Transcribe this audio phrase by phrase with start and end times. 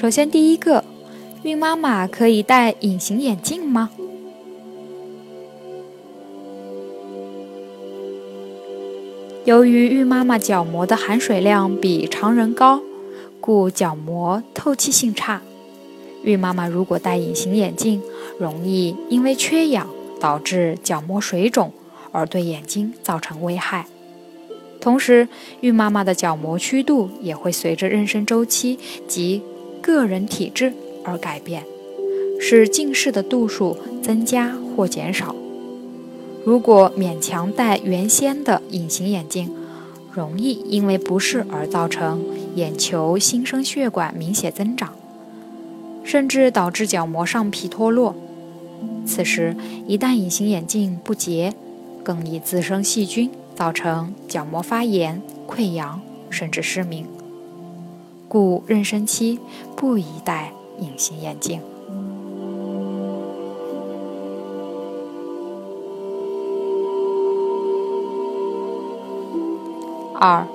[0.00, 0.84] 首先，第一个，
[1.42, 3.90] 孕妈妈可以戴隐形眼镜吗？
[9.44, 12.80] 由于孕妈妈角膜的含水量比常人高，
[13.40, 15.42] 故角膜透气性差。
[16.22, 18.00] 孕妈妈如果戴隐形眼镜，
[18.38, 19.88] 容易因为缺氧
[20.20, 21.72] 导致角膜水肿，
[22.12, 23.86] 而对眼睛造成危害。
[24.80, 25.26] 同时，
[25.60, 29.42] 孕妈妈的角膜曲度也会随着妊娠周期及
[29.88, 31.64] 个人体质而改变，
[32.38, 35.34] 使近视的度数增加或减少。
[36.44, 39.50] 如果勉强戴原先的隐形眼镜，
[40.12, 42.22] 容易因为不适而造成
[42.54, 44.92] 眼球新生血管明显增长，
[46.04, 48.14] 甚至导致角膜上皮脱落。
[49.06, 51.54] 此时一旦隐形眼镜不洁，
[52.04, 57.06] 更易滋生细菌，造成角膜发炎、溃疡，甚至失明。
[58.28, 59.40] 故妊娠期
[59.74, 61.60] 不宜戴隐形眼镜。
[70.20, 70.46] 二，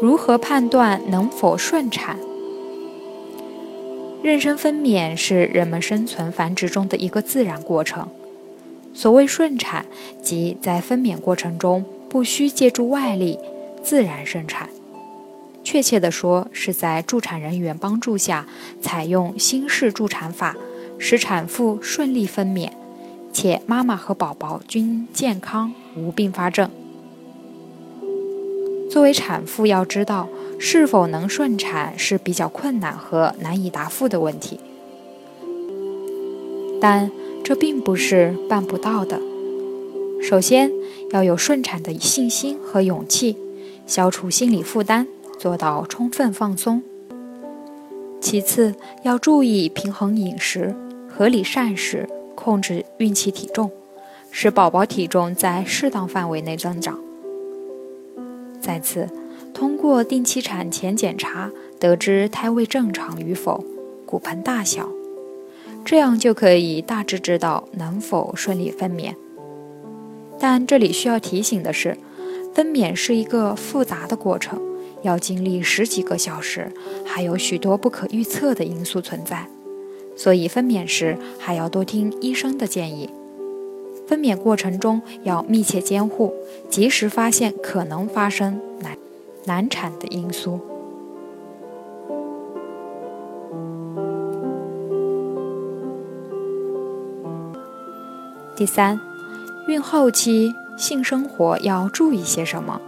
[0.00, 2.18] 如何判断能否顺产？
[4.22, 8.08] 妊娠分娩是人们生存繁殖中的一个自然过程。
[8.94, 9.84] 所谓顺产，
[10.22, 13.38] 即在分娩过程中不需借助外力，
[13.82, 14.70] 自然生产。
[15.66, 18.46] 确切地说，是在助产人员帮助下，
[18.80, 20.54] 采用新式助产法，
[20.96, 22.70] 使产妇顺利分娩，
[23.32, 26.70] 且妈妈和宝宝均健康无并发症。
[28.88, 34.60] 作为产妇，要知道是否能顺产是比较困难和难以答复的问题，
[36.80, 37.10] 但
[37.42, 39.20] 这并不是办不到的。
[40.22, 40.70] 首先
[41.10, 43.36] 要有顺产的信心和勇气，
[43.84, 45.08] 消除心理负担。
[45.38, 46.82] 做到充分放松。
[48.20, 50.74] 其次，要注意平衡饮食，
[51.08, 53.70] 合理膳食，控制孕期体重，
[54.30, 56.98] 使宝宝体重在适当范围内增长。
[58.60, 59.08] 再次，
[59.54, 63.64] 通过定期产前检查得知胎位正常与否、
[64.04, 64.88] 骨盆大小，
[65.84, 69.14] 这样就可以大致知道能否顺利分娩。
[70.38, 71.96] 但这里需要提醒的是，
[72.52, 74.60] 分娩是一个复杂的过程。
[75.06, 76.72] 要经历十几个小时，
[77.04, 79.46] 还有许多不可预测的因素存在，
[80.16, 83.08] 所以分娩时还要多听医生的建议。
[84.08, 86.34] 分娩过程中要密切监护，
[86.68, 88.98] 及时发现可能发生难
[89.44, 90.60] 难产的因素。
[98.56, 98.98] 第三，
[99.68, 102.80] 孕后期性生活要注意些什么？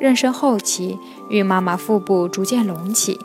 [0.00, 3.20] 妊娠后期，孕妈妈腹部逐渐隆起，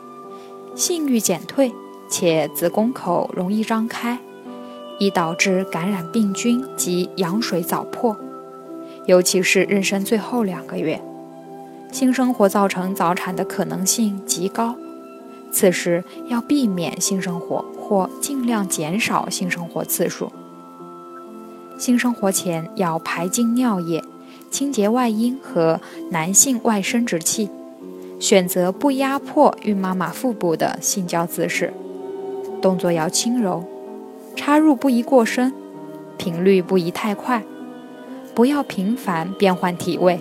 [0.74, 1.72] 性欲减退，
[2.10, 4.18] 且子宫口容易张开，
[4.98, 8.14] 易导致感染病菌及羊水早破。
[9.06, 11.00] 尤其是妊娠最后两个月，
[11.90, 14.76] 性生活造成早产的可能性极高。
[15.50, 20.30] 此时要避免性生活或尽量减少性生活次数。
[21.78, 24.04] 性生活前要排尽尿液。
[24.50, 25.80] 清洁外阴和
[26.10, 27.50] 男性外生殖器，
[28.18, 31.72] 选择不压迫孕妈妈腹部的性交姿势，
[32.62, 33.64] 动作要轻柔，
[34.34, 35.52] 插入不宜过深，
[36.16, 37.42] 频率不宜太快，
[38.34, 40.20] 不要频繁变换体位，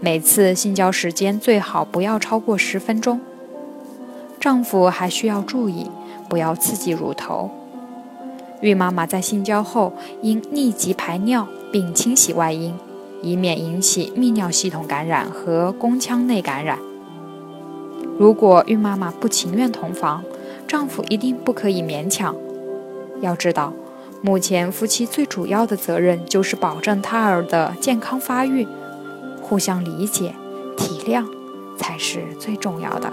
[0.00, 3.20] 每次性交时间最好不要超过十分钟。
[4.38, 5.90] 丈夫还需要注意，
[6.28, 7.50] 不要刺激乳头。
[8.60, 9.92] 孕妈妈在性交后
[10.22, 12.74] 应立即排尿并清洗外阴。
[13.22, 16.78] 以免引起泌尿系统感染和宫腔内感染。
[18.18, 20.24] 如果孕妈妈不情愿同房，
[20.66, 22.34] 丈夫一定不可以勉强。
[23.20, 23.72] 要知道，
[24.22, 28.66] 目前夫妻最主要的责任就是保证胎儿的健康发育，
[29.40, 30.34] 互相理解、
[30.76, 31.24] 体谅
[31.76, 33.12] 才是最重要的。